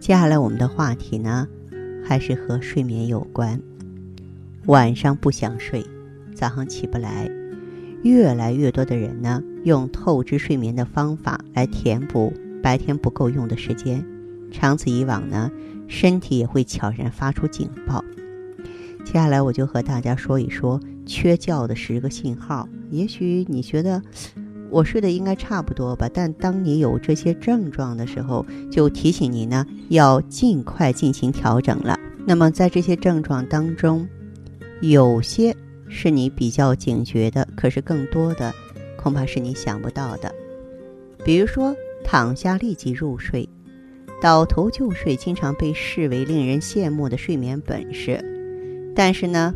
[0.00, 1.46] 接下来我们的话题呢，
[2.04, 3.60] 还是和睡眠有关。
[4.66, 5.84] 晚上不想睡，
[6.34, 7.28] 早上起不来，
[8.02, 14.04] 越来越多的人呢，用透支睡眠的方法来填补白天不够用的时间，
[14.50, 15.50] 长此以往呢，
[15.88, 18.02] 身体也会悄然发出警报。
[19.04, 22.68] 接下来我就和大家说一说缺觉的十个信号。
[22.90, 24.00] 也许你觉得。
[24.70, 31.98] 我睡的应该差不多吧，但当你有这些症状的时候，就提醒你呢，要尽快进行调整了。
[32.26, 34.06] 那么在这些症状当中，
[34.80, 35.56] 有些
[35.88, 38.54] 是你比较警觉的，可是更多的
[38.96, 40.34] 恐怕是你想不到的。
[41.24, 43.48] 比如说，躺下立即入睡，
[44.20, 48.22] 倒头就睡，经常被视为令人羡慕的睡眠本事。
[48.94, 49.54] 但是呢，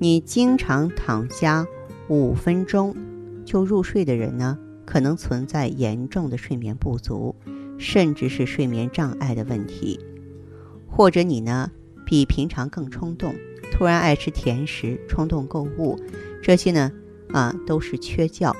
[0.00, 1.64] 你经常躺下
[2.08, 2.94] 五分钟。
[3.44, 7.34] 就入睡的人呢，可能存在严重的睡眠不足，
[7.78, 9.98] 甚至是睡眠障碍的问题。
[10.86, 11.70] 或者你呢，
[12.04, 13.34] 比平常更冲动，
[13.72, 15.98] 突然爱吃甜食，冲动购物，
[16.42, 16.92] 这些呢，
[17.32, 18.54] 啊，都是缺觉。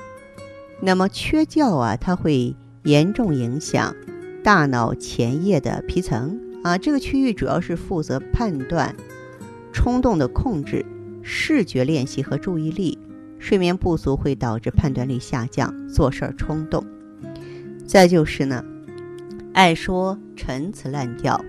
[0.81, 3.95] 那么缺觉啊，它会严重影响
[4.43, 8.95] 大脑前叶的皮层啊，这个区域主要是负责判断、
[9.71, 10.85] 冲动的控制、
[11.21, 12.97] 视觉练习和注意力。
[13.41, 16.85] 睡眠不足会导致判断力下降，做事儿冲动。
[17.87, 18.63] 再就是呢，
[19.51, 21.43] 爱说陈词滥调。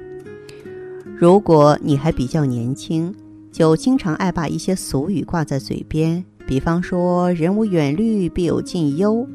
[1.16, 3.14] 如果你还比较年轻，
[3.52, 9.28] 就经常爱把一些俗语挂在嘴边，比方说“人无远虑，必有近忧”，“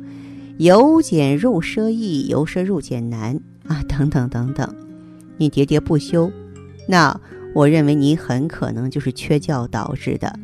[0.57, 4.67] 由俭入奢易，由奢入俭难”啊，等等等等。
[5.37, 6.31] 你喋喋不休，
[6.87, 7.17] 那
[7.53, 10.37] 我认为你很可能就是缺觉导致的。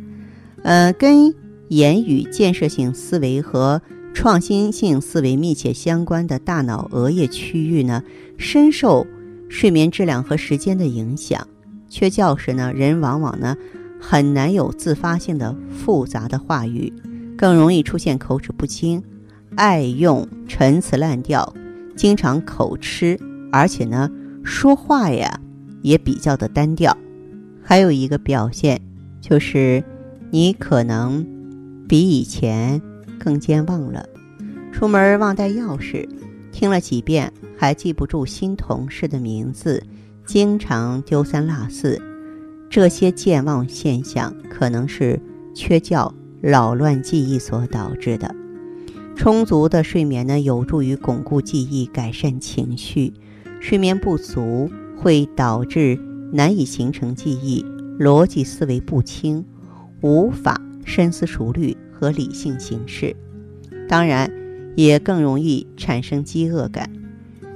[0.61, 1.33] 呃，跟。
[1.75, 3.81] 言语建设性思维和
[4.13, 8.03] 创新性思维密切相关的大脑额叶区域呢，
[8.37, 9.07] 深受
[9.49, 11.47] 睡眠质量和时间的影响。
[11.89, 13.57] 缺觉时呢，人往往呢
[13.99, 16.93] 很难有自发性的复杂的话语，
[17.35, 19.01] 更容易出现口齿不清，
[19.55, 21.55] 爱用陈词滥调，
[21.95, 23.19] 经常口吃，
[23.51, 24.07] 而且呢
[24.43, 25.39] 说话呀
[25.81, 26.95] 也比较的单调。
[27.63, 28.79] 还有一个表现
[29.19, 29.83] 就是
[30.29, 31.32] 你可能。
[31.87, 32.81] 比以前
[33.19, 34.07] 更健忘了，
[34.71, 36.07] 出门忘带钥匙，
[36.51, 39.83] 听了几遍还记不住新同事的名字，
[40.25, 42.01] 经常丢三落四，
[42.69, 45.19] 这些健忘现象可能是
[45.53, 48.35] 缺觉、扰乱记忆所导致的。
[49.15, 53.13] 充足的睡眠呢，有助于巩固记忆、改善情绪。
[53.59, 55.97] 睡眠不足会导致
[56.33, 57.63] 难以形成记忆、
[57.97, 59.45] 逻辑思维不清，
[60.01, 60.59] 无法。
[60.85, 63.15] 深思熟虑和理性行事，
[63.87, 64.31] 当然
[64.75, 66.89] 也更容易产生饥饿感。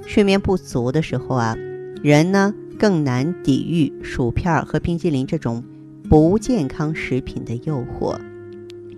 [0.05, 1.57] 睡眠不足的时候啊，
[2.01, 5.63] 人呢更难抵御薯片和冰激凌这种
[6.09, 8.17] 不健康食品的诱惑。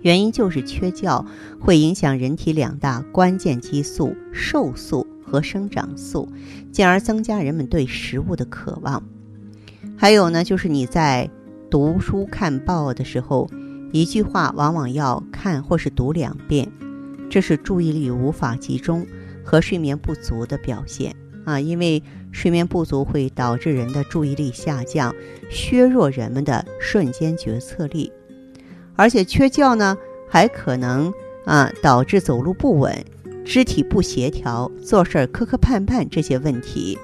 [0.02, 1.24] 原因就是缺觉
[1.58, 6.28] 会影响人体两大关键激素瘦素和生长素，
[6.70, 9.02] 进而增加人们对食物的渴望。
[9.96, 11.28] 还有呢，就是你在
[11.68, 13.50] 读书看报的时候。
[13.92, 16.70] 一句话往往要看或是读两遍，
[17.28, 19.04] 这是注意力无法集中
[19.44, 21.14] 和睡眠不足的表现
[21.44, 21.58] 啊！
[21.58, 22.00] 因为
[22.30, 25.12] 睡眠不足会导致人的注意力下降，
[25.50, 28.12] 削弱人们的瞬间决策力，
[28.94, 29.96] 而且缺觉呢，
[30.28, 31.12] 还可能
[31.44, 33.04] 啊导致走路不稳、
[33.44, 36.96] 肢体不协调、做事磕磕绊绊这些问题，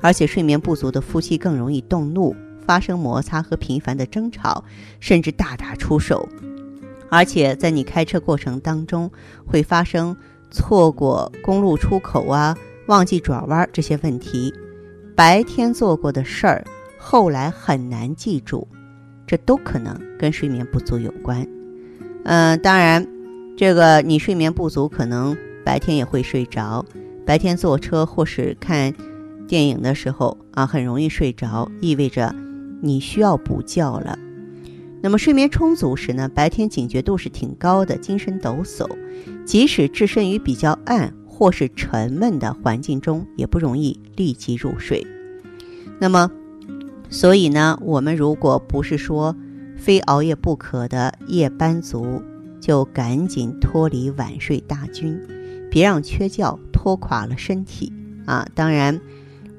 [0.00, 2.36] 而且睡眠不足的夫妻更容易动怒。
[2.68, 4.62] 发生摩擦和频繁的争吵，
[5.00, 6.28] 甚至大打出手，
[7.08, 9.10] 而且在你开车过程当中
[9.46, 10.14] 会发生
[10.50, 12.54] 错过公路出口啊、
[12.86, 14.52] 忘记转弯这些问题。
[15.16, 16.62] 白天做过的事儿，
[16.98, 18.68] 后来很难记住，
[19.26, 21.48] 这都可能跟睡眠不足有关。
[22.24, 23.06] 嗯，当然，
[23.56, 26.84] 这个你睡眠不足，可能白天也会睡着。
[27.24, 28.92] 白天坐车或是看
[29.46, 32.34] 电影的时候啊，很容易睡着，意味着。
[32.80, 34.18] 你需要补觉了。
[35.00, 38.88] 那么睡眠充足时呢，白天警觉度是挺高的，精神抖擞，
[39.44, 45.06] 即使置身于比较暗或是沉闷的环境中，也不容易立即入睡。
[46.00, 46.30] 那么，
[47.08, 49.36] 所以呢，我们如果不是说
[49.76, 52.20] 非熬夜不可的夜班族，
[52.60, 55.16] 就赶紧脱离晚睡大军，
[55.70, 57.92] 别让缺觉拖垮了身体
[58.26, 58.48] 啊！
[58.54, 59.00] 当然，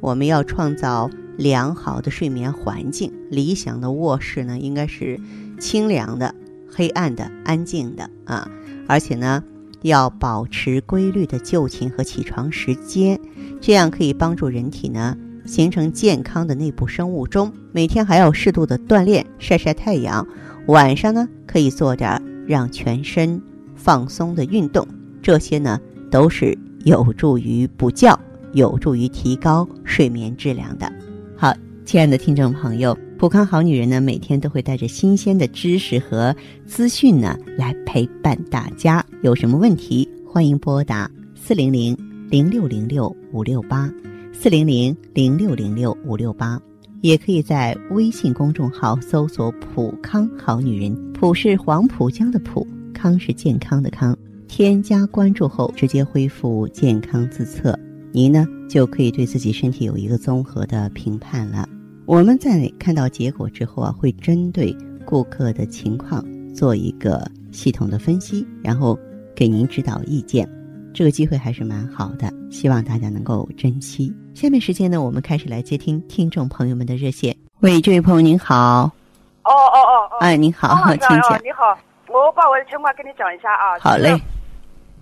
[0.01, 3.11] 我们要创造良好的睡眠环境。
[3.31, 5.17] 理想的卧室呢，应该是
[5.57, 6.35] 清凉的、
[6.69, 8.51] 黑暗的、安静的啊！
[8.87, 9.41] 而且呢，
[9.81, 13.17] 要保持规律的就寝和起床时间，
[13.61, 15.17] 这样可以帮助人体呢。
[15.45, 20.27] 形成健康的内部生物钟，每天还要适度的锻炼，晒晒太阳。
[20.67, 23.41] 晚上呢，可以做点让全身
[23.75, 24.85] 放松的运动，
[25.23, 25.79] 这些呢
[26.11, 28.19] 都是有助于补觉，
[28.51, 30.91] 有助于提高睡眠质量的。
[31.41, 31.55] 好，
[31.85, 39.01] 亲爱的听众朋友，普康好女人呢，每天都会带着新鲜的知识和资讯呢来陪伴大家。
[39.23, 41.97] 有什么问题，欢迎拨打四零零
[42.29, 43.89] 零六零六五六八。
[44.33, 46.59] 四零零零六零六五六八，
[46.99, 54.13] 也可以在微信公众号搜索“普康好女人”，普是黄浦江的浦，康是健康的康。
[54.49, 57.79] 添加关注后，直接恢复健康自测，
[58.11, 61.67] 您呢就可以对自己身体有一个综合的评判了。
[62.05, 64.75] 我们在看到结果之后啊，会针对
[65.05, 66.25] 顾客的情况
[66.55, 68.97] 做一个系统的分析，然后
[69.35, 70.49] 给您指导意见。
[70.91, 74.11] 这个机会还是蛮好的，希望大家能够珍惜。
[74.33, 77.35] 下面时间呢，我们开始来接听听众朋友们的热线。
[77.59, 78.89] 喂，这位朋友您好。
[79.43, 80.17] 哦哦哦哦。
[80.19, 81.39] 哎，您好，请讲。
[81.43, 81.77] 你好，
[82.07, 83.77] 我把我的情况跟你讲一下啊。
[83.79, 84.19] 好嘞。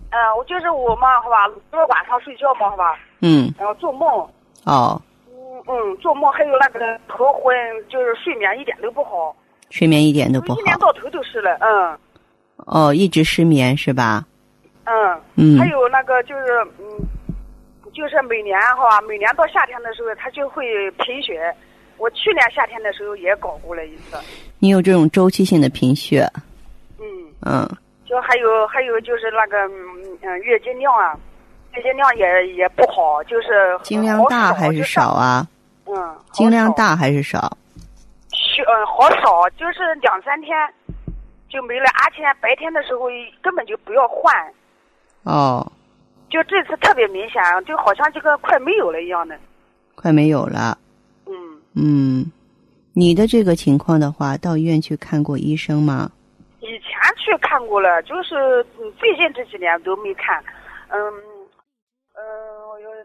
[0.10, 2.98] 嗯，我就是我嘛，好吧，就是晚上睡觉嘛，好吧。
[3.22, 3.54] 嗯。
[3.58, 4.08] 然后做梦。
[4.66, 5.02] 哦。
[5.30, 7.54] 嗯嗯，做梦还有那个头昏，
[7.90, 9.36] 就是睡眠一点都不好。
[9.70, 10.60] 睡眠一点都不好。
[10.60, 11.98] 一年到头都是了，嗯。
[12.66, 14.26] 哦，一直失眠是吧？
[14.86, 15.22] 嗯。
[15.36, 15.60] 嗯。
[15.60, 16.86] 还有那个就是嗯。
[17.94, 21.52] 就是每年哈，每年到夏天的时候，他就会贫血。
[21.98, 24.16] 我去年夏天的时候也搞过了一次。
[24.60, 26.30] 你有这种周期性的贫血？
[27.00, 27.06] 嗯。
[27.44, 27.68] 嗯。
[28.08, 29.58] 就还有还有就是那个
[30.24, 31.14] 嗯月经量啊，
[31.74, 35.46] 月经量也也不好，就是经量大还是少啊？
[35.86, 36.16] 嗯。
[36.32, 37.58] 经量大还是少？
[38.32, 40.56] 血嗯好少，就是两三天
[41.50, 43.08] 就没了，而且白天的时候
[43.42, 44.34] 根本就不要换。
[45.24, 45.70] 哦。
[46.30, 49.38] 就这次特别明显，就好像这个快没有了一样的，
[49.96, 50.78] 快没有了。
[51.26, 51.34] 嗯
[51.74, 52.32] 嗯，
[52.94, 56.12] 你的这个情况的话，到医院去看过医生吗？
[57.18, 58.64] 去看过了，就是
[58.98, 60.44] 最近这几年都没看。
[60.90, 61.00] 嗯
[62.16, 62.24] 嗯，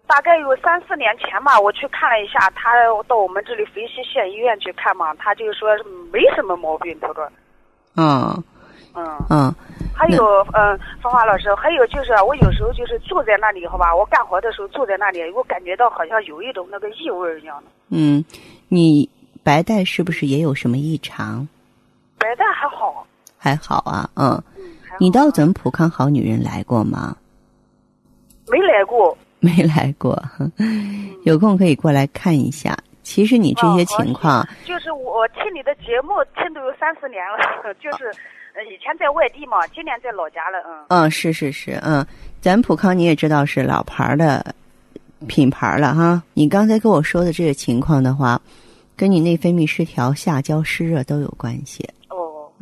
[0.07, 2.73] 大概有三四年前吧，我去看了一下，他
[3.07, 5.69] 到我们这里肥西县医院去看嘛，他就说
[6.13, 7.29] 没什么毛病，他说。
[7.97, 8.45] 嗯。
[8.95, 9.05] 嗯。
[9.29, 9.55] 嗯。
[9.95, 10.25] 还有，
[10.55, 17.71] 嗯，芳华老师，还有就是，我有时候就是坐在那里，好吧，我干活的时候坐在那里，我感觉到好像有一种那个异味一样的。
[17.91, 18.25] 嗯，
[18.69, 19.09] 你
[19.45, 21.47] 白带是不是也有什么异常？
[22.19, 23.07] 白带还好。
[23.43, 24.31] 还好啊，嗯。
[24.57, 24.65] 嗯，
[25.01, 27.17] 你到咱们普康好女人来过吗？
[28.47, 29.19] 没来过。
[29.41, 30.23] 没来过，
[31.25, 32.79] 有空可以过来看一下。
[33.03, 38.13] 其实你这些情况，就是我听你的节目听都有三四年了， 就是。
[38.55, 40.85] 呃，以前在外地嘛，今年在老家了，嗯。
[40.89, 42.07] 嗯，是是是，嗯，
[42.43, 44.55] 咱普康你也知道是老牌的
[45.27, 46.23] 品牌了哈。
[46.35, 48.39] 你刚才跟我说的这个情况的话，
[48.95, 51.89] 跟你内分泌失调、下焦湿热都有关系。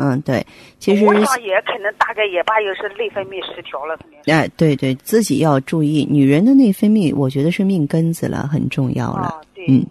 [0.01, 0.11] 哦。
[0.13, 0.45] 嗯，对，
[0.79, 4.35] 其实我想也可能大概也吧又是内分泌失调了，肯定。
[4.35, 9.41] 哎，对对，自己要注意，女人的内分泌，我觉得是命根子了，很重要了。
[9.55, 9.67] 对。
[9.69, 9.85] 嗯，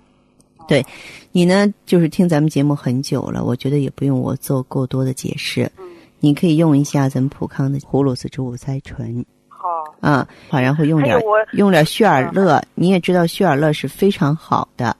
[0.67, 0.85] 对，
[1.31, 5.63] 你呢，就是听咱们节目很久了，我觉得也不用我做过多的解释。
[5.77, 5.85] 嗯。
[6.21, 9.69] 你可以用一下咱们普康的葫芦籽植物甾醇，好，
[10.01, 11.17] 啊，好，然后用点
[11.53, 14.93] 用点血尔乐，你也知道血尔乐是非常好的。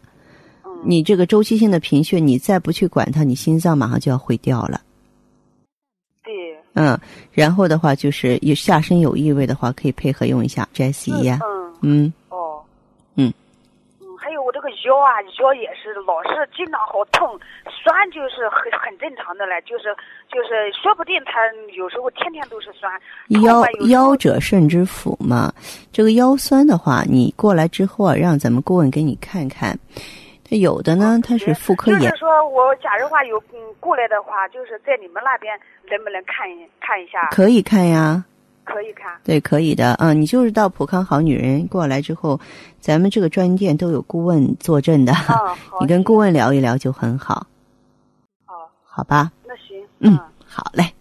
[0.81, 4.79] 你这个周期性的贫血，你再不去管它，你心脏马上就要毁掉了。
[6.79, 6.88] 对。
[6.88, 7.00] 嗯，
[7.31, 11.29] 然后的话就是有下身有异味的话，可以配合用一下摘丝仪。
[11.29, 11.74] 嗯。
[11.81, 12.13] 嗯。
[12.29, 12.62] 哦。
[13.15, 13.33] 嗯。
[14.21, 19.95] 还有我这个腰啊，腰也是老是经常好痛，酸就是很很正常的了，就是
[20.31, 21.39] 就是说不定他
[21.75, 22.91] 有时候天天都是酸。
[23.41, 25.51] 腰腰者肾之府嘛，
[25.91, 29.77] 这个腰酸的话，你过来之后啊，让咱们顾问给你看看。
[30.50, 32.00] 他有的呢，他是妇科炎。
[32.01, 35.53] 就是说我假如话有嗯过来的话，就是在你们那边
[35.89, 37.29] 能不能看一看一下？
[37.32, 38.25] 可以看呀。
[38.65, 42.39] 可以看，对，可以的，嗯，你就是到普康好女人过来之后，
[42.79, 45.12] 咱们这个专营店都有顾问坐镇的，
[45.82, 47.48] 你跟顾问聊一聊就很好。
[48.46, 49.32] 好，好吧。
[49.44, 49.84] 那行。
[49.98, 50.15] 嗯，
[50.46, 50.94] 好嘞，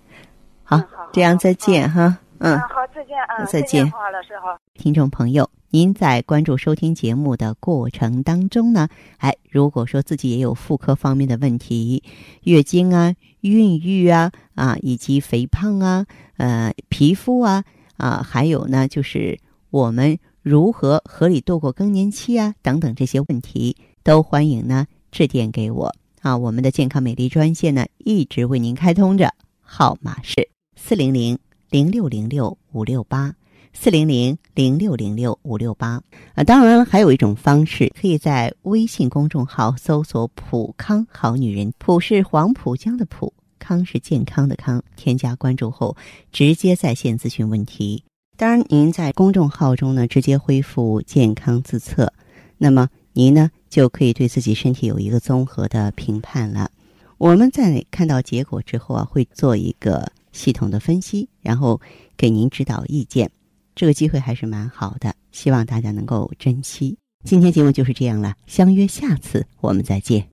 [0.64, 0.80] 好，
[1.12, 2.16] 这样再见哈，嗯。
[2.38, 2.78] 好。
[2.94, 4.58] 再见，啊，再见，好，老师好。
[4.74, 12.02] 听众朋友，您在关注收听节目的过程当中呢，哎，如果说自己也有妇科方面的问题，
[12.42, 17.64] 月经啊、孕育啊啊，以及肥胖啊、呃、皮肤啊
[17.96, 19.38] 啊，还有呢，就是
[19.70, 26.36] 我们如何合理度过更年期啊等等这些问题，都欢迎呢致电给我啊。
[26.36, 31.38] 我们的健康美丽专线呢一直为您开通着，号码是四零零
[31.70, 33.34] 零六零六五六八。
[33.74, 36.02] 四零零零六零六五六八
[36.34, 45.96] 啊，当然了，还有一种方式，可以在微信公众号搜索“普康好女人”，普是黄浦江的浦，康是健康的康，添加关注后
[46.32, 48.02] 直接在线咨询问题。
[48.36, 52.12] 当然，您在公众号中呢直接恢复健康自测，
[52.56, 56.70] 那么您呢就可以对自己身体有一个综合的评判了。
[57.18, 61.80] 我们在看到结果之后啊，会做一个系统的分析，然后
[62.16, 63.30] 给您指导意见。
[63.74, 66.96] 这个机会还是蛮好的，希望大家能够珍惜。
[67.24, 70.26] 今天节目就是这样了，相约下次我们再见。